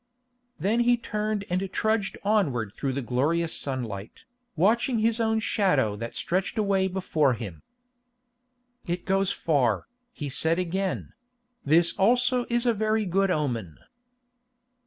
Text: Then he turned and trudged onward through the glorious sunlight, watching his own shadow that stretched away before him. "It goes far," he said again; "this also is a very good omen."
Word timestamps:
Then 0.57 0.79
he 0.79 0.97
turned 0.97 1.45
and 1.47 1.71
trudged 1.71 2.17
onward 2.23 2.73
through 2.75 2.93
the 2.93 3.03
glorious 3.03 3.55
sunlight, 3.55 4.23
watching 4.55 4.97
his 4.97 5.19
own 5.19 5.39
shadow 5.39 5.95
that 5.95 6.15
stretched 6.15 6.57
away 6.57 6.87
before 6.87 7.33
him. 7.33 7.61
"It 8.87 9.05
goes 9.05 9.31
far," 9.31 9.85
he 10.11 10.27
said 10.27 10.57
again; 10.57 11.13
"this 11.63 11.93
also 11.99 12.47
is 12.49 12.65
a 12.65 12.73
very 12.73 13.05
good 13.05 13.29
omen." 13.29 13.77